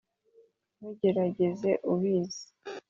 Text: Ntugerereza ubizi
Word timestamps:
Ntugerereza 0.77 1.71
ubizi 1.91 2.43